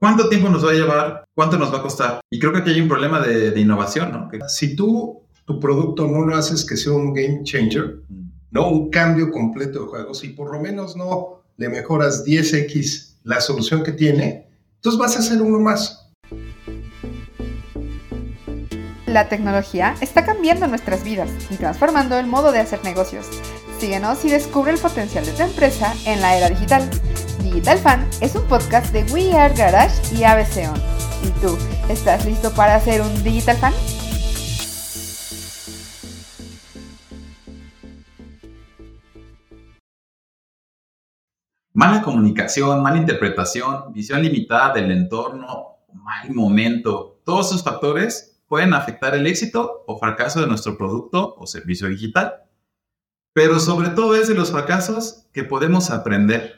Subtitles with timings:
[0.00, 1.24] ¿Cuánto tiempo nos va a llevar?
[1.34, 2.20] ¿Cuánto nos va a costar?
[2.30, 4.30] Y creo que aquí hay un problema de, innovación, ¿no?
[4.48, 8.30] Si tú tu producto no lo haces que sea un game changer, mm.
[8.50, 13.40] no un cambio completo de juego, si por lo menos no le mejoras 10x la
[13.40, 16.06] solución que tiene, entonces vas a hacer uno más.
[19.06, 23.26] La tecnología está cambiando nuestras vidas y transformando el modo de hacer negocios.
[23.80, 26.88] Síguenos y descubre el potencial de tu empresa en la era digital.
[27.48, 30.78] Digital Fan es un podcast de We Are Garage y ABC On.
[31.26, 31.56] ¿Y tú,
[31.88, 33.72] estás listo para ser un Digital Fan?
[41.72, 49.14] Mala comunicación, mala interpretación, visión limitada del entorno, mal momento, todos esos factores pueden afectar
[49.14, 52.42] el éxito o fracaso de nuestro producto o servicio digital.
[53.32, 56.57] Pero sobre todo es de los fracasos que podemos aprender.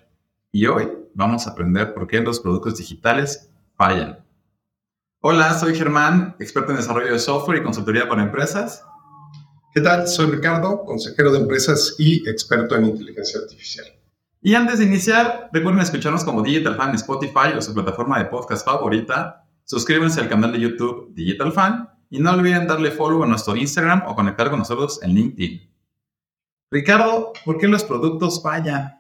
[0.52, 4.24] Y hoy vamos a aprender por qué los productos digitales fallan.
[5.20, 8.84] Hola, soy Germán, experto en desarrollo de software y consultoría para empresas.
[9.72, 10.08] ¿Qué tal?
[10.08, 13.86] Soy Ricardo, consejero de empresas y experto en inteligencia artificial.
[14.42, 18.24] Y antes de iniciar, recuerden escucharnos como Digital Fan en Spotify o su plataforma de
[18.24, 19.46] podcast favorita.
[19.64, 24.02] Suscríbanse al canal de YouTube Digital Fan y no olviden darle follow a nuestro Instagram
[24.08, 25.70] o conectar con nosotros en LinkedIn.
[26.72, 28.99] Ricardo, ¿por qué los productos fallan?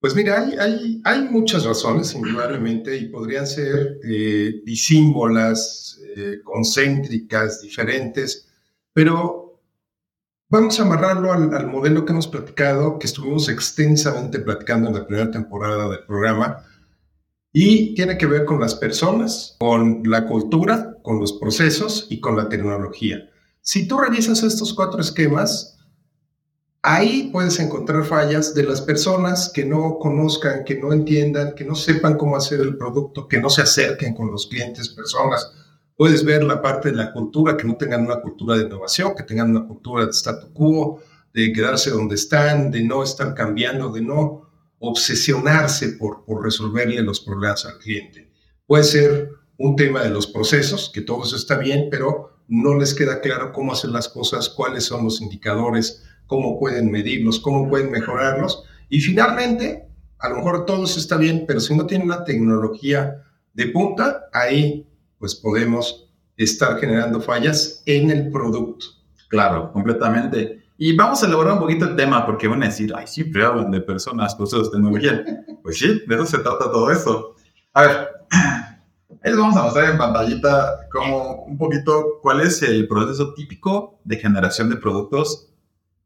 [0.00, 8.48] Pues mira, hay, hay, muchas razones, indudablemente, y podrían ser eh, disímbolas, eh, concéntricas, diferentes,
[8.92, 9.48] pero
[10.50, 15.30] Vamos a amarrarlo al, modelo que hemos platicado, que estuvimos extensamente platicando en la primera
[15.30, 16.64] temporada del programa,
[17.52, 22.34] y tiene que ver con las personas, con la cultura, con los procesos y con
[22.34, 23.28] la tecnología.
[23.60, 25.77] Si tú revisas estos cuatro esquemas,
[26.82, 31.74] ahí puedes encontrar fallas de las personas que no conozcan, que no entiendan, que no
[31.74, 35.50] sepan cómo hacer el producto, que no se acerquen con los clientes, personas
[35.98, 39.24] Puedes ver la parte de la cultura, que no tengan una cultura de innovación, que
[39.24, 41.02] tengan una cultura de statu quo,
[41.34, 44.48] de quedarse donde están, de no estar cambiando, de no
[44.78, 48.30] obsesionarse por, por resolverle los problemas al cliente.
[48.64, 52.94] Puede ser un tema de los procesos, que todo eso está bien, pero no les
[52.94, 57.90] queda claro cómo hacer las cosas, cuáles son los indicadores, cómo pueden medirlos, cómo pueden
[57.90, 58.62] mejorarlos.
[58.88, 59.88] Y finalmente,
[60.20, 63.24] a lo mejor todo eso está bien, pero si no tienen una tecnología
[63.54, 64.86] de punta, ahí
[65.18, 68.86] pues podemos estar generando fallas en el producto.
[69.28, 70.62] Claro, completamente.
[70.76, 73.70] Y vamos a elaborar un poquito el tema, porque van a decir, ay, siempre hablan
[73.72, 75.24] de personas, procesos, tecnología.
[75.60, 77.34] Pues sí, de eso se trata todo esto.
[77.74, 78.78] A ver, ahí
[79.22, 84.16] les vamos a mostrar en pantallita como un poquito cuál es el proceso típico de
[84.16, 85.47] generación de productos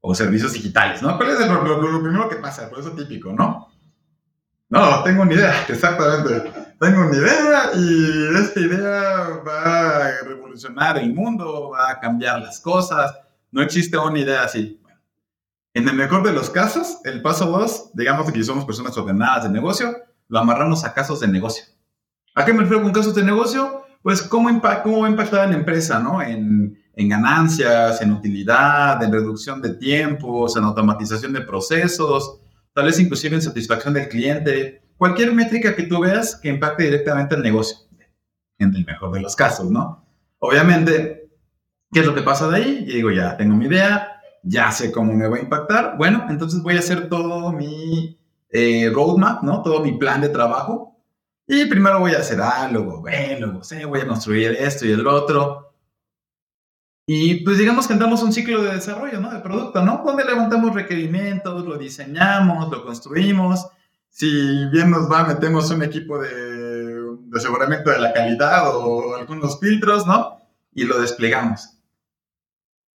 [0.04, 1.16] o servicios digitales, ¿no?
[1.16, 3.68] ¿Cuál es lo, lo primero que pasa, el proceso típico, ¿no?
[4.68, 6.50] No, tengo una idea, exactamente.
[6.80, 12.58] Tengo una idea y esta idea va a revolucionar el mundo, va a cambiar las
[12.58, 13.14] cosas.
[13.52, 14.80] No existe una idea así.
[15.74, 19.50] en el mejor de los casos, el paso dos, digamos que somos personas ordenadas de
[19.50, 19.94] negocio,
[20.28, 21.64] lo amarramos a casos de negocio.
[22.34, 23.84] ¿A qué me refiero con casos de negocio?
[24.02, 24.48] Pues cómo,
[24.82, 26.20] cómo va a impactar en la empresa, ¿no?
[26.20, 32.41] En, en ganancias, en utilidad, en reducción de tiempos, en automatización de procesos,
[32.75, 37.34] tal vez inclusive en satisfacción del cliente, cualquier métrica que tú veas que impacte directamente
[37.34, 37.78] al negocio,
[38.58, 40.06] en el mejor de los casos, ¿no?
[40.38, 41.31] Obviamente,
[41.92, 42.84] ¿qué es lo que pasa de ahí?
[42.86, 46.62] Yo digo, ya tengo mi idea, ya sé cómo me va a impactar, bueno, entonces
[46.62, 48.19] voy a hacer todo mi
[48.50, 49.62] eh, roadmap, ¿no?
[49.62, 50.97] Todo mi plan de trabajo.
[51.47, 54.92] Y primero voy a hacer A, luego B, luego C, voy a construir esto y
[54.92, 55.71] el otro.
[57.14, 59.30] Y pues digamos que entramos un ciclo de desarrollo, ¿no?
[59.30, 60.02] De producto, ¿no?
[60.02, 63.66] Donde levantamos requerimientos, lo diseñamos, lo construimos.
[64.08, 69.60] Si bien nos va, metemos un equipo de, de aseguramiento de la calidad o algunos
[69.60, 70.38] filtros, ¿no?
[70.72, 71.76] Y lo desplegamos.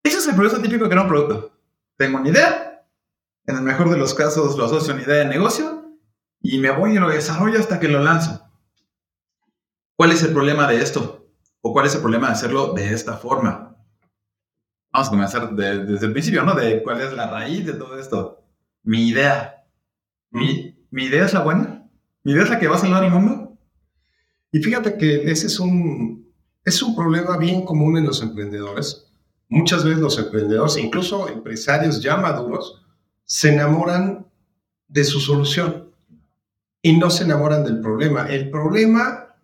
[0.02, 1.52] Ese es el proceso típico de crear un producto.
[1.98, 2.86] Tengo una idea,
[3.44, 5.90] en el mejor de los casos lo asocio a una idea de negocio
[6.40, 8.48] y me voy y lo desarrollo hasta que lo lanzo.
[9.94, 11.28] ¿Cuál es el problema de esto?
[11.60, 13.75] ¿O cuál es el problema de hacerlo de esta forma?
[14.96, 16.54] Vamos a comenzar desde el principio, ¿no?
[16.54, 18.42] De cuál es la raíz de todo esto.
[18.82, 19.66] Mi idea.
[20.30, 21.86] Mi, idea es la buena.
[22.24, 23.58] Mi idea es la que va a salvar el mundo.
[24.50, 26.32] Y fíjate que ese es un,
[26.64, 29.06] es un problema bien común en los emprendedores.
[29.48, 32.82] Muchas veces los emprendedores, incluso empresarios ya maduros,
[33.24, 34.26] se enamoran
[34.88, 35.90] de su solución
[36.80, 38.28] y no se enamoran del problema.
[38.28, 39.36] El problema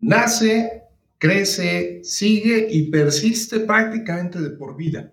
[0.00, 0.82] nace
[1.18, 5.12] crece, sigue y persiste prácticamente de por vida.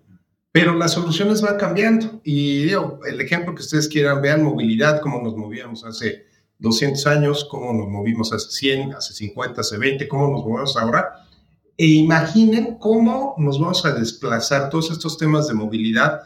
[0.52, 2.20] Pero las soluciones van cambiando.
[2.22, 6.26] Y digo, el ejemplo que ustedes quieran, vean movilidad, como nos movíamos hace
[6.58, 11.26] 200 años, cómo nos movimos hace 100, hace 50, hace 20, cómo nos movemos ahora.
[11.76, 16.20] E imaginen cómo nos vamos a desplazar todos estos temas de movilidad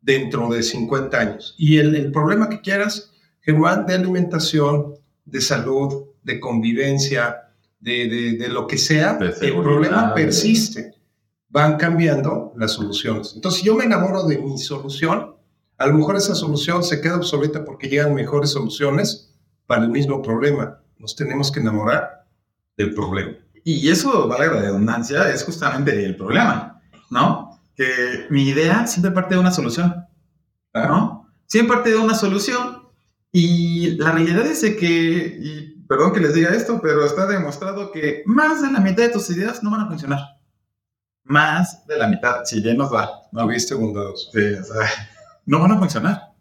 [0.00, 1.54] dentro de 50 años.
[1.58, 4.94] Y el, el problema que quieras, Germán, de alimentación,
[5.24, 7.51] de salud, de convivencia,
[7.82, 10.94] de, de, de lo que sea, el problema persiste.
[11.48, 13.32] Van cambiando las soluciones.
[13.34, 15.34] Entonces, si yo me enamoro de mi solución,
[15.76, 19.34] a lo mejor esa solución se queda obsoleta porque llegan mejores soluciones
[19.66, 20.80] para el mismo problema.
[20.98, 22.24] Nos tenemos que enamorar
[22.78, 23.32] del problema.
[23.64, 26.80] Y eso, vale la redundancia, es justamente el problema,
[27.10, 27.60] ¿no?
[27.76, 30.06] Que mi idea siempre parte de una solución,
[30.72, 31.28] ¿no?
[31.46, 32.88] Siempre parte de una solución
[33.30, 37.92] y la realidad es de que, y perdón que les diga esto, pero está demostrado
[37.92, 40.20] que más de la mitad de tus ideas no van a funcionar.
[41.24, 43.10] Más de la mitad, si bien nos va.
[43.30, 44.30] ¿No viste bondados?
[44.32, 44.40] Sí,
[45.44, 46.32] no van a funcionar,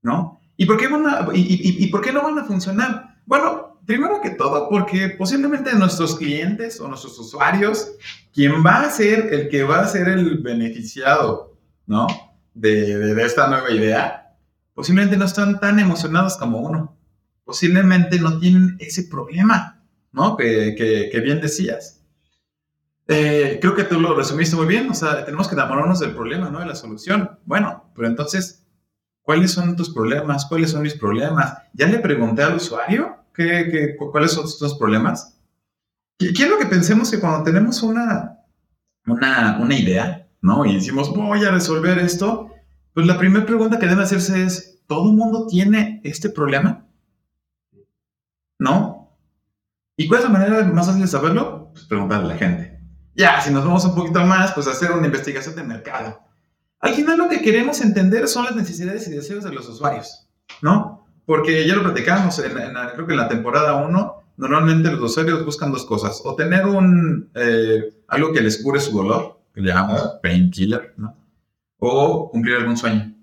[0.00, 0.40] ¿no?
[0.56, 3.16] ¿Y por qué, van a, y, por qué no van a funcionar?
[3.26, 7.96] Bueno, primero que todo, porque posiblemente nuestros clientes o nuestros usuarios,
[8.32, 12.06] quien va a ser el que va a ser el beneficiado, ¿no?
[12.54, 14.36] De, de esta nueva idea,
[14.72, 16.96] posiblemente no están tan emocionados como uno.
[17.44, 19.82] Posiblemente no tienen ese problema,
[20.12, 20.36] ¿no?
[20.36, 22.00] Que, que, bien decías.
[23.06, 26.48] Eh, creo que tú lo resumiste muy bien, o sea, tenemos que enamorarnos del problema,
[26.48, 27.38] no de la solución.
[27.44, 28.66] Bueno, pero entonces,
[29.20, 30.46] ¿cuáles son tus problemas?
[30.46, 31.58] ¿Cuáles son mis problemas?
[31.74, 35.38] ¿Ya le pregunté al usuario qué, qué, cuáles son tus problemas?
[36.16, 38.38] Quiero que pensemos que cuando tenemos una,
[39.06, 40.64] una, una idea, ¿no?
[40.64, 42.50] Y decimos, voy a resolver esto,
[42.94, 46.86] pues la primera pregunta que debe hacerse es, ¿todo el mundo tiene este problema?
[48.58, 49.18] ¿No?
[49.96, 51.70] ¿Y cuál es la manera más fácil de saberlo?
[51.72, 52.80] Pues preguntarle a la gente.
[53.14, 56.20] Ya, si nos vamos un poquito más, pues hacer una investigación de mercado.
[56.80, 60.28] Al final lo que queremos entender son las necesidades y deseos de los usuarios,
[60.60, 61.06] ¿no?
[61.24, 65.44] Porque ya lo platicamos, en, en, creo que en la temporada 1, normalmente los usuarios
[65.44, 69.68] buscan dos cosas, o tener un, eh, algo que les cure su dolor, que le
[69.68, 71.16] llamamos painkiller, ¿no?
[71.78, 73.14] O cumplir algún sueño.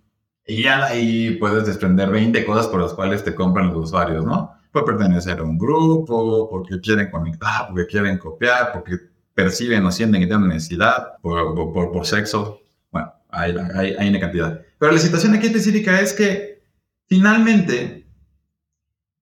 [0.48, 4.54] Y ya ahí puedes desprender 20 cosas por las cuales te compran los usuarios, ¿no?
[4.72, 8.98] Por pertenecer a un grupo, porque quieren conectar, porque quieren copiar, porque
[9.34, 12.62] perciben o sienten que tienen necesidad por, por, por sexo.
[12.92, 14.62] Bueno, hay, hay, hay, una cantidad.
[14.78, 16.64] Pero la situación aquí específica es que
[17.08, 18.08] finalmente,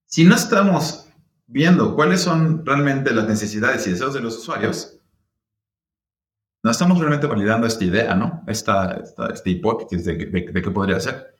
[0.05, 1.07] si no estamos
[1.47, 4.99] viendo cuáles son realmente las necesidades y deseos de los usuarios,
[6.63, 8.43] no estamos realmente validando esta idea, ¿no?
[8.47, 11.35] Esta, esta, esta hipótesis de, de, de, qué podría ser.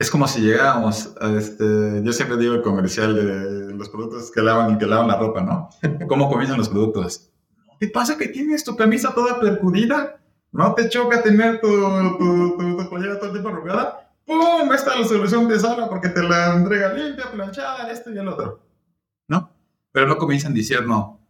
[0.00, 4.40] Es como si llegáramos a este, yo siempre digo el comercial de los productos que
[4.40, 5.70] lavan y que lavan la ropa, ¿no?
[6.08, 7.32] ¿Cómo comienzan los productos?
[7.80, 10.20] ¿Qué pasa que tienes tu camisa toda percudida?
[10.52, 14.12] ¿No te choca tener tu, tu, tu, pollera todo el tiempo arrugada?
[14.24, 14.72] ¡Pum!
[14.72, 18.28] Esta es la solución de sala porque te la entrega limpia, planchada, esto y el
[18.28, 18.62] otro.
[19.26, 19.50] ¿No?
[19.90, 21.20] Pero no comienzan diciendo,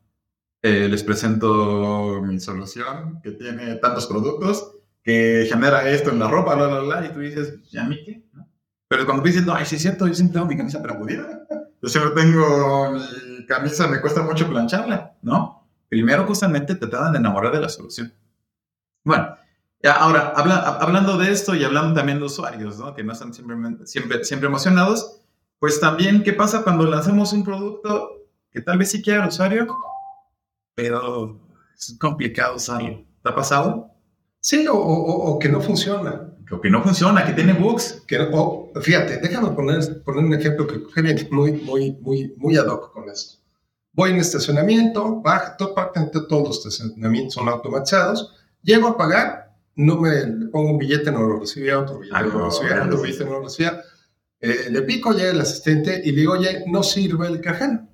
[0.62, 6.54] eh, les presento mi solución que tiene tantos productos, que genera esto en la ropa,
[6.54, 8.24] bla, bla, bla, y tú dices, ¿y a mí qué?
[8.32, 8.47] ¿No?
[8.88, 11.46] Pero cuando tú dices, no, ay, sí es cierto, yo siempre tengo mi camisa percudida.
[11.80, 15.68] Yo siempre tengo mi camisa, me cuesta mucho plancharla, ¿no?
[15.88, 18.12] Primero justamente te tratan de enamorar de la solución.
[19.04, 19.34] Bueno,
[19.84, 22.94] ahora, habla, hablando de esto y hablando también de usuarios, ¿no?
[22.94, 23.56] que no están siempre,
[23.86, 25.20] siempre, siempre emocionados,
[25.58, 29.66] pues también, ¿qué pasa cuando lanzamos un producto que tal vez sí quiera el usuario,
[30.74, 31.40] pero
[31.76, 33.04] es complicado usarlo?
[33.22, 33.90] ¿Te ha pasado?
[34.40, 36.27] Sí, o, o, o que no funciona.
[36.62, 38.02] Que no funciona, que tiene bugs.
[38.06, 42.66] Que, o, fíjate, déjame poner, poner un ejemplo que viene muy, muy, muy, muy ad
[42.66, 43.38] hoc con esto.
[43.92, 45.74] Voy en estacionamiento, baja, todo,
[46.28, 51.40] todos los estacionamientos son automatizados, llego a pagar, no me pongo un billete, no lo
[51.40, 53.82] recibía, otro billete no lo recibía, otro billete no lo recibía.
[54.40, 57.88] Eh, le pico, llega el asistente y le digo, oye, no sirve el cajero.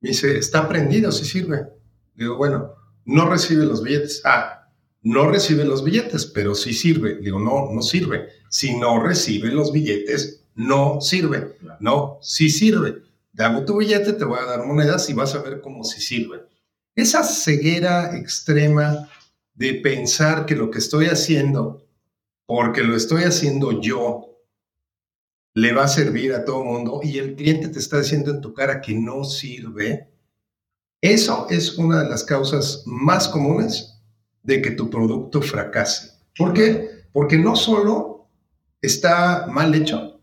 [0.00, 1.66] Me dice, está prendido, sí sirve.
[2.14, 4.22] Le digo, bueno, no recibe los billetes.
[4.24, 4.55] Ah,
[5.06, 7.16] no recibe los billetes, pero sí sirve.
[7.16, 8.28] Digo, no, no sirve.
[8.48, 11.56] Si no recibe los billetes, no sirve.
[11.80, 15.60] No, sí sirve dame tu billete, te voy a dar monedas y vas a ver
[15.60, 16.42] cómo si sirve.
[16.94, 19.08] Esa ceguera extrema
[19.54, 21.86] de pensar que lo que estoy haciendo,
[22.46, 24.40] porque lo estoy haciendo yo,
[25.52, 28.40] le va a servir a todo el mundo y el cliente te está diciendo en
[28.40, 30.10] tu cara que no sirve,
[31.02, 33.95] eso es una de las causas más comunes
[34.46, 36.12] de que tu producto fracase.
[36.36, 37.06] ¿Por qué?
[37.12, 38.28] Porque no solo
[38.80, 40.20] está mal hecho,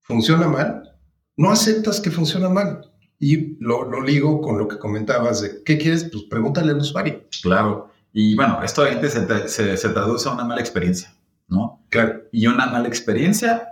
[0.00, 0.96] funciona mal,
[1.36, 2.88] no aceptas que funciona mal.
[3.18, 7.22] Y lo, lo, ligo con lo que comentabas de qué quieres, pues pregúntale al usuario.
[7.40, 7.88] Claro.
[8.12, 11.14] Y bueno, esto se, se, se, traduce a una mala experiencia,
[11.46, 11.84] ¿no?
[11.88, 12.22] Claro.
[12.32, 13.68] Y una mala experiencia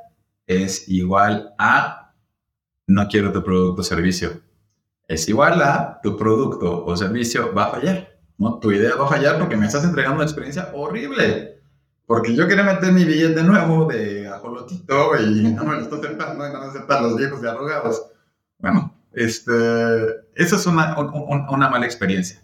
[0.46, 2.14] es igual a
[2.86, 4.40] no quiero tu producto o servicio.
[5.08, 8.19] Es igual a tu producto o servicio va a fallar.
[8.40, 8.58] ¿No?
[8.58, 11.60] Tu idea va a fallar porque me estás entregando una experiencia horrible.
[12.06, 16.48] Porque yo quería meter mi billete nuevo de ajolotito y no me lo estoy aceptando
[16.48, 18.06] y no me aceptan los viejos y arrogados.
[18.58, 19.52] Bueno, este,
[20.34, 22.42] eso es una, una mala experiencia,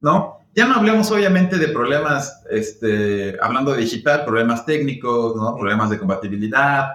[0.00, 0.38] ¿no?
[0.54, 5.56] Ya no hablemos obviamente de problemas, este, hablando de digital, problemas técnicos, ¿no?
[5.56, 6.88] problemas de compatibilidad,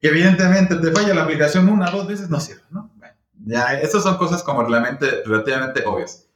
[0.00, 2.90] que evidentemente te falla la aplicación una o dos veces, no sirve, ¿no?
[2.96, 6.26] Bueno, ya, esas son cosas como relativamente, relativamente obvias.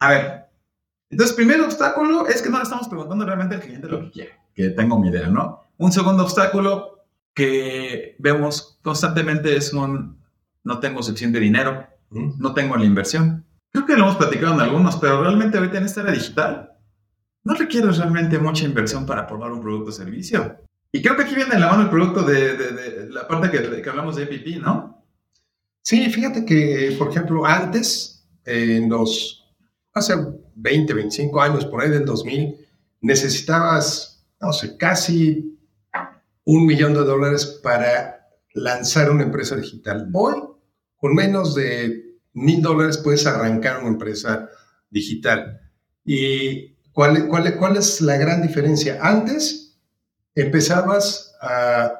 [0.00, 0.39] A ver,
[1.10, 4.30] entonces, primer obstáculo es que no le estamos preguntando realmente al cliente lo que quiere,
[4.54, 5.60] que tengo mi idea, ¿no?
[5.76, 10.20] Un segundo obstáculo que vemos constantemente es un
[10.62, 13.44] no tengo suficiente dinero, no tengo la inversión.
[13.72, 16.70] Creo que lo hemos platicado en algunos, pero realmente ahorita en esta era digital
[17.42, 20.58] no requiere realmente mucha inversión para probar un producto o servicio.
[20.92, 23.80] Y creo que aquí viene en la mano el producto de, de, la parte que,
[23.80, 25.04] que, hablamos de MVP, ¿no?
[25.82, 29.46] Sí, fíjate que, por ejemplo, antes, en los,
[29.94, 30.14] hace
[30.54, 32.56] 20, 25 años, por ahí del 2000,
[33.00, 35.58] necesitabas, no sé, casi
[36.44, 40.08] un millón de dólares para lanzar una empresa digital.
[40.12, 40.34] Hoy,
[40.96, 44.48] con menos de mil dólares, puedes arrancar una empresa
[44.90, 45.60] digital.
[46.04, 48.98] ¿Y cuál, cuál, cuál es la gran diferencia?
[49.00, 49.78] Antes,
[50.34, 51.94] empezabas a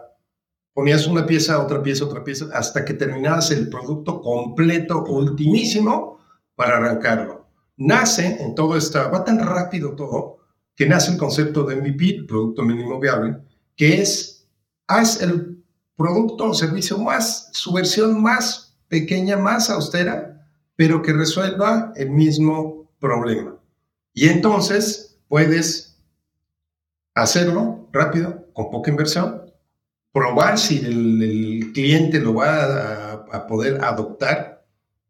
[0.72, 6.20] ponías una pieza, otra pieza, otra pieza, hasta que terminabas el producto completo, ultimísimo,
[6.54, 7.39] para arrancarlo
[7.80, 10.36] nace en todo esto, va tan rápido todo,
[10.76, 13.38] que nace el concepto de MVP, Producto Mínimo Viable,
[13.74, 14.46] que es,
[14.86, 15.64] haz el
[15.96, 20.46] producto o servicio más, su versión más pequeña, más austera,
[20.76, 23.56] pero que resuelva el mismo problema.
[24.12, 25.98] Y entonces puedes
[27.14, 29.50] hacerlo rápido, con poca inversión,
[30.12, 34.66] probar si el, cliente lo va a poder adoptar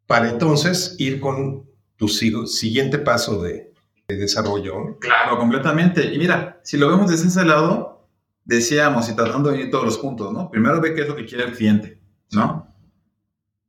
[0.07, 1.70] para entonces ir con
[2.01, 3.75] tu siguiente paso de,
[4.09, 4.99] desarrollo.
[4.99, 6.13] Claro, completamente.
[6.13, 8.09] Y mira, si lo vemos desde ese lado,
[8.45, 10.51] decíamos, y tratando de ir todos los puntos, ¿no?
[10.51, 12.03] Primero ve qué es lo que quiere el cliente,
[12.33, 12.75] ¿no?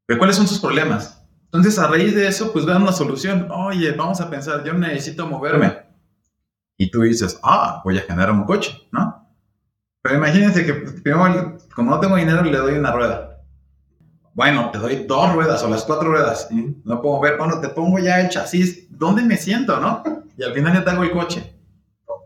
[0.08, 1.24] Ve cuáles son sus problemas.
[1.44, 3.50] Entonces, a raíz de eso, pues vean una solución.
[3.52, 5.78] Oye, vamos a pensar, yo necesito moverme.
[6.78, 9.30] Y tú dices, ah, voy a generar un coche, ¿no?
[10.02, 13.31] Pero imagínense que primero, como no tengo dinero, le doy una rueda
[14.34, 16.48] bueno, te doy dos ruedas o las cuatro ruedas.
[16.84, 20.04] No puedo ver, cuando te pongo ya el chasis, ¿dónde me siento, no?
[20.38, 21.54] Y al final ya tengo el coche.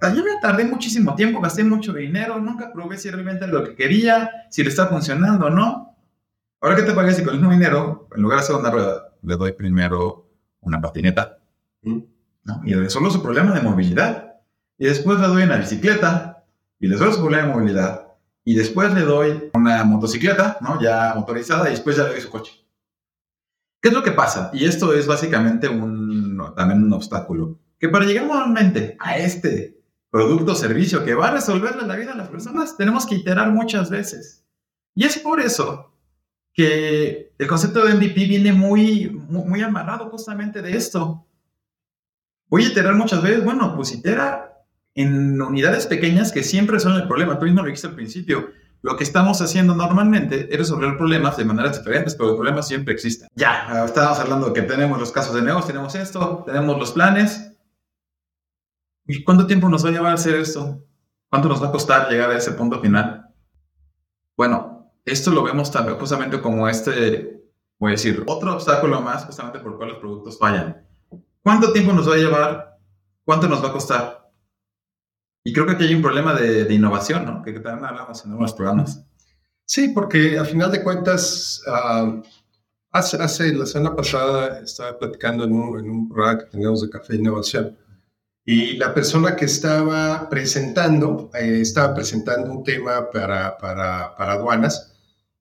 [0.02, 4.30] Yo me tardé muchísimo tiempo, gasté mucho dinero, nunca probé si realmente lo que quería,
[4.52, 5.98] si le está funcionando o no.
[6.62, 9.36] Ahora que te parece con el mismo dinero, en lugar de hacer una rueda, le
[9.36, 10.30] doy primero
[10.62, 11.40] una patineta.
[11.82, 12.62] ¿no?
[12.64, 14.36] Y resuelvo su problema de movilidad.
[14.78, 16.46] Y después le doy una bicicleta
[16.80, 18.05] y le resuelvo su problema de movilidad
[18.48, 20.80] y después le doy una motocicleta, ¿no?
[20.80, 22.54] Ya motorizada y después ya le doy su coche.
[23.82, 24.52] ¿Qué es lo que pasa?
[24.54, 27.60] Y esto es básicamente un, también un obstáculo.
[27.80, 32.14] Que para llegar nuevamente a este producto o servicio que va a resolverle la vida
[32.14, 34.46] a las personas, tenemos que iterar muchas veces.
[34.94, 35.92] Y es por eso
[36.54, 41.26] que el concepto de MVP viene muy, muy, muy amarrado justamente de esto.
[42.48, 44.55] Voy a iterar muchas veces, bueno, pues itera
[44.96, 47.38] en unidades pequeñas que siempre son el problema.
[47.38, 48.50] Tú mismo lo dijiste al principio.
[48.82, 52.94] Lo que estamos haciendo normalmente es resolver problemas de maneras diferentes, pero el problema siempre
[52.94, 53.28] existe.
[53.36, 57.52] Ya, estábamos hablando que tenemos los casos de negocio, tenemos esto, tenemos los planes.
[59.08, 60.84] ¿Y cuánto tiempo nos va a llevar a hacer esto?
[61.30, 63.28] ¿Cuánto nos va a costar llegar a ese punto final?
[64.38, 67.44] Bueno, esto lo vemos también justamente como este,
[67.80, 70.86] voy a decir, otro obstáculo más justamente por el cual los productos fallan.
[71.42, 72.78] ¿Cuánto tiempo nos va a llevar?
[73.24, 74.25] ¿Cuánto nos va a costar?
[75.46, 77.42] Y creo que aquí hay un problema de, innovación, ¿no?
[77.42, 79.06] Que, también hablamos en algunos programas.
[79.64, 82.22] Sí, porque a final de cuentas, ah,
[82.92, 86.90] hace, hace, la semana pasada estaba platicando en un, en un programa que teníamos de
[86.90, 87.78] Café Innovación
[88.44, 94.94] y la persona que estaba presentando, eh, estaba presentando un tema para, para, para aduanas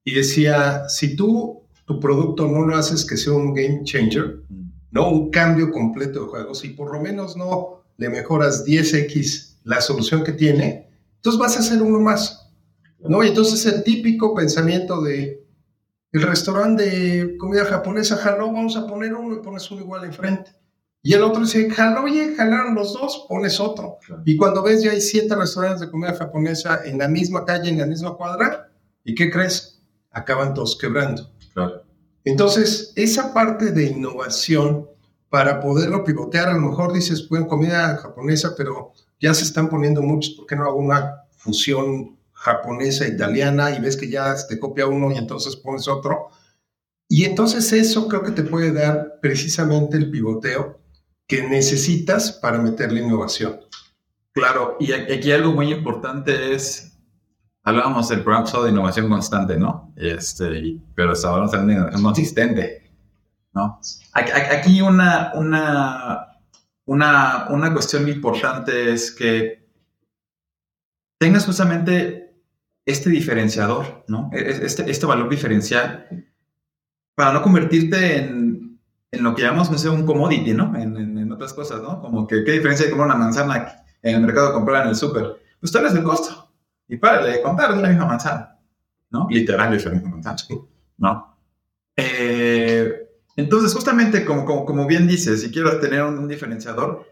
[0.03, 4.71] y decía, si tú tu producto no lo haces que sea un game changer, mm.
[4.91, 9.81] no un cambio completo de juego, si por lo menos no le mejoras 10x la
[9.81, 12.49] solución que tiene, entonces vas a hacer uno más.
[12.99, 13.23] ¿no?
[13.23, 15.43] Y entonces el típico pensamiento de
[16.11, 20.51] el restaurante de comida japonesa jaló, vamos a poner uno y pones uno igual enfrente.
[21.01, 23.97] Y el otro dice, jaló, oye, jalaron los dos, pones otro.
[24.25, 27.79] Y cuando ves ya hay siete restaurantes de comida japonesa en la misma calle, en
[27.79, 28.71] la misma cuadra,
[29.03, 29.83] ¿y qué crees?
[30.09, 31.29] Acaban todos quebrando.
[32.23, 34.87] Entonces, esa parte de innovación
[35.29, 40.01] para poderlo pivotear, a lo mejor dices, bueno, comida japonesa, pero ya se están poniendo
[40.01, 44.87] muchos, ¿por qué no hago una fusión japonesa, italiana y ves que ya te copia
[44.87, 46.29] uno y entonces pones otro?
[47.07, 50.79] Y entonces eso creo que te puede dar precisamente el pivoteo
[51.27, 53.59] que necesitas para meter la innovación.
[54.31, 56.97] Claro, y aquí algo muy importante es,
[57.63, 59.93] hablábamos del programa de innovación constante, ¿no?
[59.95, 62.91] Este, pero hasta ahora de innovación consistente,
[63.53, 63.79] ¿no?
[64.13, 66.34] Aquí una, una,
[66.85, 69.67] una, una cuestión importante es que
[71.19, 72.35] tengas justamente
[72.85, 74.29] este diferenciador, ¿no?
[74.31, 76.07] E, e, este, este valor diferencial
[77.15, 78.79] para no convertirte en,
[79.11, 80.75] en lo que llamamos, no sé, un commodity, ¿no?
[80.75, 81.99] En, en, otras cosas, ¿no?
[82.01, 84.95] Como que, ¿qué diferencia hay comprar una manzana en el mercado de comprar en el
[84.95, 85.41] súper?
[85.59, 86.51] Pues tal vez el costo.
[86.87, 88.59] Y para de contar, es la misma manzana,
[89.09, 89.27] ¿no?
[89.29, 90.37] Literal es la misma manzana,
[90.97, 91.37] ¿no?
[91.95, 97.05] Eh, entonces, justamente como, como, como, bien dices, si quiero tener un, diferenciador,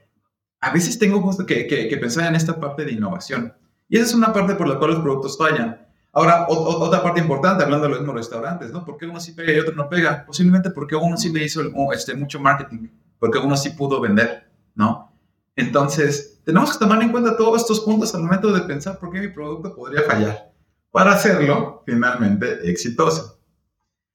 [0.62, 3.54] a veces tengo que, que, que pensar en esta parte de innovación.
[3.90, 5.86] Y esa es una parte por la cual los productos fallan.
[6.16, 8.86] Ahora, otra parte importante, hablando de los mismos restaurantes, ¿no?
[8.86, 10.24] ¿Por qué uno sí pega y otro no pega?
[10.26, 11.62] Posiblemente porque uno sí le hizo
[11.92, 12.88] este, mucho marketing,
[13.18, 15.12] porque uno sí pudo vender, ¿no?
[15.56, 19.22] Entonces, tenemos que tomar en cuenta todos estos puntos al momento de pensar por qué
[19.22, 20.52] mi producto podría fallar,
[20.92, 23.40] para hacerlo finalmente exitoso.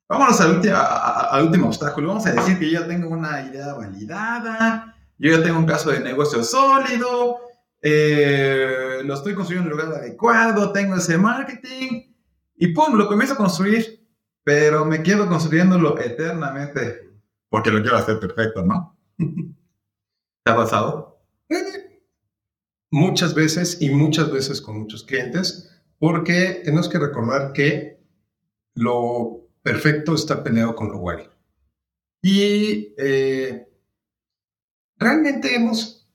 [0.09, 2.09] Vámonos al, al último obstáculo.
[2.09, 5.91] Vamos a decir que yo ya tengo una idea validada, yo ya tengo un caso
[5.91, 7.41] de negocio sólido,
[7.83, 12.15] eh, lo estoy construyendo en el lugar adecuado, tengo ese marketing
[12.57, 14.09] y pum, lo comienzo a construir,
[14.43, 17.09] pero me quedo construyéndolo eternamente
[17.49, 18.97] porque lo quiero hacer perfecto, ¿no?
[19.19, 21.23] ¿Te ha pasado?
[21.49, 22.03] Eh,
[22.91, 28.01] muchas veces y muchas veces con muchos clientes, porque tenemos que recordar que
[28.75, 31.25] lo perfecto está peleado con bueno.
[32.23, 33.69] Y eh,
[34.97, 36.11] realmente hemos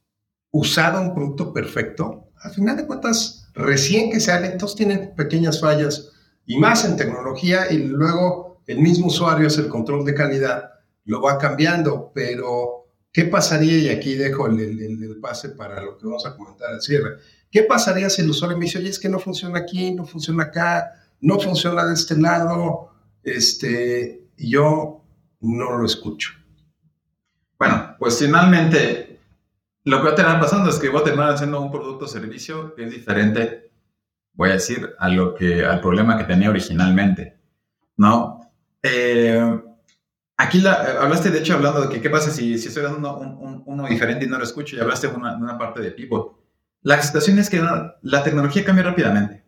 [0.50, 6.12] usado un producto perfecto, al final de cuentas, recién que sale, todos tienen pequeñas fallas
[6.48, 10.72] y más en tecnología y luego el mismo usuario es el control de calidad,
[11.06, 13.78] lo va cambiando, pero ¿qué pasaría?
[13.78, 17.18] Y aquí dejo el, el, pase para lo que vamos a comentar al cierre.
[17.52, 20.46] ¿Qué pasaría si el usuario me dice, oye, es que no funciona aquí, no funciona
[20.46, 22.92] acá, no funciona de este lado?
[23.24, 25.04] Este, yo
[25.42, 26.32] no lo escucho.
[27.58, 29.20] Bueno, pues finalmente
[29.86, 32.08] lo que va a terminar pasando es que voy a terminar haciendo un producto o
[32.08, 33.72] servicio que es diferente,
[34.34, 37.38] voy a decir, a lo que, al problema que tenía originalmente,
[37.98, 38.40] ¿no?
[38.82, 39.62] Eh,
[40.38, 43.64] aquí la, hablaste, de hecho, hablando de que qué pasa si, si estoy dando un,
[43.66, 46.42] uno diferente y no lo escucho, y hablaste de una, una, parte de pivot.
[46.82, 47.62] La situación es que
[48.02, 49.42] la tecnología cambia rápidamente.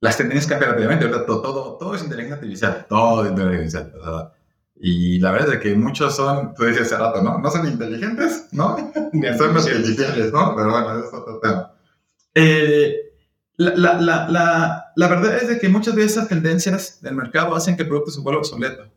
[0.00, 1.24] Las tendencias cambian rápidamente, ¿verdad?
[1.24, 4.32] Todo, todo, todo es inteligencia artificial, todo es inteligencia artificial.
[4.78, 7.38] Y la verdad es que muchos son, tú dices hace rato, ¿no?
[7.38, 8.76] No son inteligentes, ¿no?
[9.12, 10.54] Ni son inteligentes, ¿no?
[10.54, 11.72] Pero bueno, es otro tema.
[12.34, 12.94] Eh,
[13.56, 17.74] la, la, la, la, verdad es de que muchas de esas tendencias del mercado hacen
[17.74, 18.92] que el producto se vuelva obsoleto.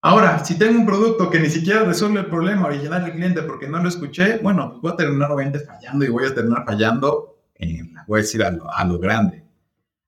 [0.00, 3.68] Ahora, si tengo un producto que ni siquiera resuelve el problema original del cliente porque
[3.68, 7.36] no lo escuché, bueno, pues voy a terminar obviamente fallando y voy a terminar fallando,
[7.56, 9.47] en, voy a decir, a lo, a lo grande.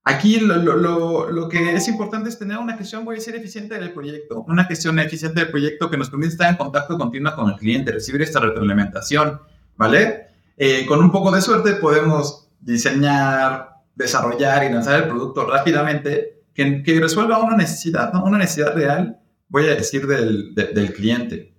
[0.03, 3.77] Aquí lo, lo, lo, que es importante es tener una gestión, voy a decir, eficiente
[3.77, 7.51] del proyecto, una gestión eficiente del proyecto que nos permite estar en contacto continuo con
[7.51, 9.39] el cliente, recibir esta retroalimentación,
[9.77, 10.27] ¿vale?
[10.57, 16.81] Eh, con un poco de suerte podemos diseñar, desarrollar y lanzar el producto rápidamente que,
[16.81, 18.23] que resuelva una necesidad, ¿no?
[18.23, 21.53] una necesidad real, voy a decir, del, del cliente.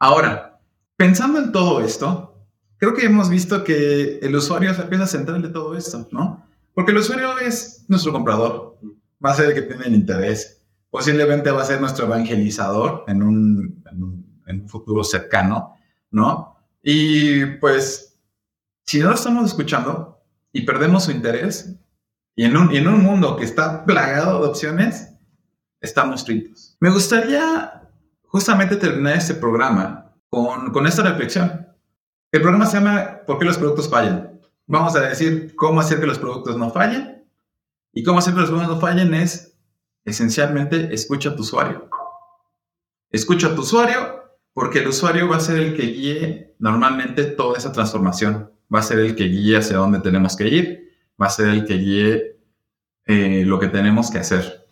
[0.00, 0.60] Ahora,
[0.96, 5.42] pensando en todo esto, creo que hemos visto que el usuario es la pieza central
[5.42, 6.39] de todo esto, ¿no?
[6.80, 8.78] Porque el usuario es nuestro comprador,
[9.22, 13.22] va a ser el que tiene el interés, posiblemente va a ser nuestro evangelizador en
[13.22, 13.84] un,
[14.46, 15.74] en un, futuro cercano,
[16.10, 16.56] ¿no?
[16.82, 18.18] Y pues,
[18.86, 21.76] si no lo estamos escuchando y perdemos su interés,
[22.34, 25.12] y en un, en un mundo que está plagado de opciones,
[25.82, 26.78] estamos fritos.
[26.80, 27.90] Me gustaría
[28.22, 31.68] justamente terminar este programa con, con esta reflexión.
[32.32, 34.29] El programa se llama ¿Por qué los productos fallan?
[34.70, 37.28] Vamos a decir cómo hacer que los productos no fallen.
[37.92, 39.58] Y cómo hacer que los productos no fallen es
[40.04, 41.90] esencialmente escucha a tu usuario.
[43.10, 47.58] Escucha a tu usuario porque el usuario va a ser el que guíe normalmente toda
[47.58, 48.52] esa transformación.
[48.72, 50.90] Va a ser el que guíe hacia dónde tenemos que ir.
[51.20, 52.40] Va a ser el que guíe
[53.06, 54.66] eh, lo que tenemos que hacer.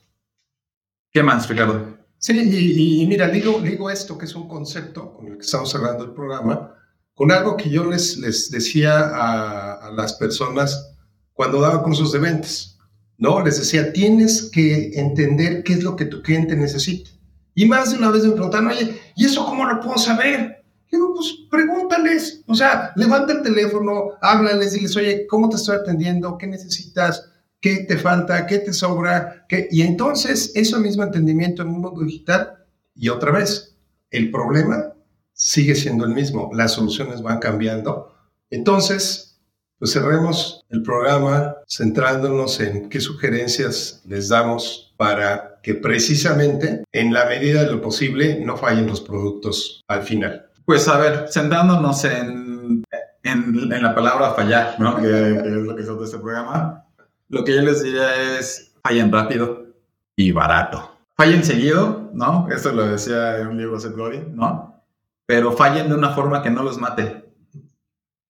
[1.11, 1.99] ¿Qué más, Ricardo?
[2.19, 5.75] Sí, y, y, mira, digo, digo esto que es un concepto con el que estamos
[5.75, 6.75] hablando el programa,
[7.15, 10.95] con algo que yo les, les decía a, las personas
[11.33, 12.79] cuando daba cursos de ventas,
[13.17, 13.45] ¿no?
[13.45, 17.11] Les decía, tienes que entender qué es lo que tu cliente necesita.
[17.55, 20.65] Y más de una vez me preguntaron, oye, ¿y eso cómo lo puedo saber?
[20.91, 26.39] Digo, pues pregúntales, o sea, levanta el teléfono, háblales, diles, oye, ¿cómo te estoy atendiendo?
[26.39, 27.29] ¿Qué necesitas?
[27.61, 29.69] qué te falta, qué te sobra, qué...
[29.71, 33.77] y entonces ese mismo entendimiento en un mundo digital, y otra vez,
[34.11, 34.93] el problema
[35.33, 38.13] sigue siendo el mismo, las soluciones van cambiando.
[38.51, 39.28] Entonces,
[39.79, 47.27] pues cerremos el programa centrándonos en qué sugerencias les damos para que precisamente, en la
[47.27, 50.47] medida de lo posible, no fallen los productos al final.
[50.65, 52.83] Pues a ver, centrándonos en,
[53.23, 54.97] en, la palabra fallar, ¿no?
[54.97, 56.85] que, es lo que es de este programa,
[57.29, 59.67] lo que yo les diría es fallen rápido
[60.17, 60.97] y barato.
[61.17, 62.49] Fallen seguido, ¿no?
[62.51, 64.83] Esto lo decía en un libro Seth ¿no?
[65.27, 67.28] Pero fallen de una forma que no los mate.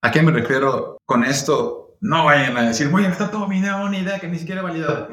[0.01, 1.97] ¿A qué me refiero con esto?
[2.01, 4.61] No vayan a decir, voy a gastar todo mi en una idea que ni siquiera
[4.61, 5.09] he validado.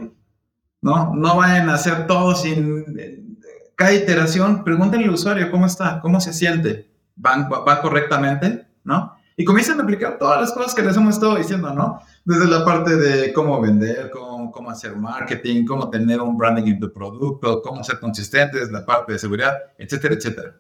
[0.82, 3.40] No, no vayan a hacer todo sin...
[3.76, 9.16] Cada iteración, pregúntenle al usuario cómo está, cómo se siente, van, va correctamente, ¿no?
[9.36, 12.00] Y comienzan a aplicar todas las cosas que les hemos estado diciendo, ¿no?
[12.24, 16.80] Desde la parte de cómo vender, cómo, cómo hacer marketing, cómo tener un branding en
[16.80, 20.56] tu producto, cómo ser consistentes, la parte de seguridad, etcétera, etcétera.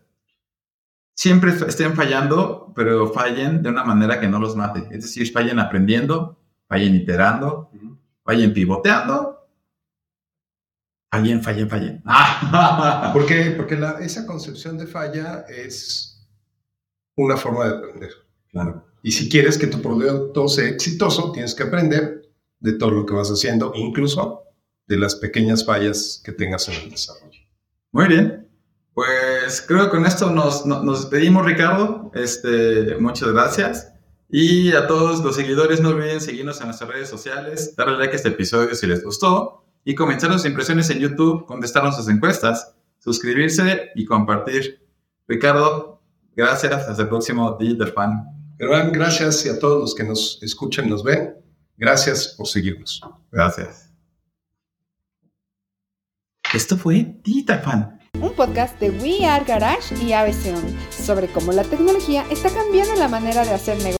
[1.15, 4.87] Siempre estén fallando, pero fallen de una manera que no los mate.
[4.91, 7.71] Es decir, fallen aprendiendo, fallen iterando,
[8.23, 9.47] fallen pivoteando,
[11.09, 12.03] fallen, fallen, fallen.
[13.13, 13.53] ¿Por qué?
[13.55, 16.27] Porque esa concepción de falla es
[17.15, 18.11] una forma de aprender.
[19.01, 23.13] Y si quieres que tu producto sea exitoso, tienes que aprender de todo lo que
[23.13, 24.43] vas haciendo, incluso
[24.87, 27.39] de las pequeñas fallas que tengas en el desarrollo.
[27.91, 28.44] Muy bien.
[28.95, 32.11] Pues creo que con esto nos, nos, despedimos, Ricardo.
[32.15, 33.93] Este, muchas gracias.
[34.29, 38.15] Y a todos los seguidores, no olviden seguirnos en nuestras redes sociales, darle like a
[38.15, 43.91] este episodio si les gustó y comentar sus impresiones en YouTube, contestar nuestras encuestas, suscribirse
[43.95, 44.87] y compartir.
[45.27, 46.01] Ricardo,
[46.33, 46.87] gracias.
[46.87, 48.23] Hasta el próximo Digital Fan.
[48.57, 51.35] Germán, gracias y a todos los que nos escuchan y nos ven.
[51.75, 53.01] Gracias por seguirnos.
[53.29, 53.91] Gracias.
[56.53, 57.94] Esto fue Digital Fan.
[58.21, 60.55] Un podcast de We Are Garage y ABC
[60.91, 63.95] sobre cómo la tecnología está cambiando la manera de hacer negocios.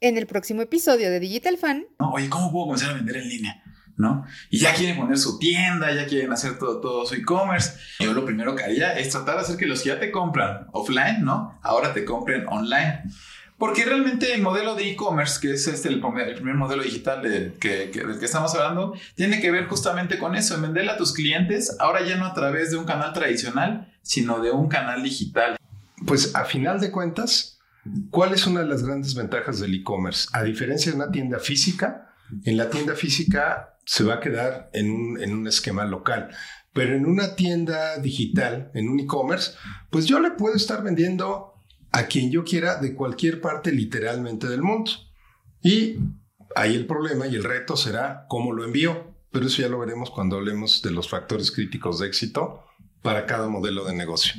[0.00, 1.86] en el próximo episodio de Digital Fan.
[1.98, 3.63] oye, ¿cómo puedo comenzar a vender en línea?
[3.96, 4.24] ¿No?
[4.50, 7.78] Y ya quieren poner su tienda, ya quieren hacer todo, todo su e-commerce.
[8.00, 10.66] Yo lo primero que haría es tratar de hacer que los que ya te compran
[10.72, 11.58] offline, ¿no?
[11.62, 13.04] Ahora te compren online.
[13.56, 18.18] Porque realmente el modelo de e-commerce, que es este el, primer modelo digital que, del
[18.18, 22.04] que estamos hablando, tiene que ver justamente con eso, en venderle a tus clientes, ahora
[22.04, 25.56] ya no a través de un canal tradicional, sino de un canal digital.
[26.04, 27.54] Pues a final de cuentas,
[28.10, 30.28] ¿Cuál es una de las grandes ventajas del e-commerce?
[30.32, 34.90] A diferencia de una tienda física, en la tienda física se va a quedar en
[34.90, 36.30] un, esquema local.
[36.72, 39.52] Pero en una tienda digital, en un e-commerce,
[39.90, 41.54] pues yo le puedo estar vendiendo
[41.92, 44.90] a quien yo quiera de cualquier parte literalmente del mundo.
[45.62, 45.98] Y
[46.56, 49.14] ahí el problema y el reto será cómo lo envío.
[49.30, 52.64] Pero eso ya lo veremos cuando hablemos de los factores críticos de éxito
[53.02, 54.34] para cada modelo de negocio.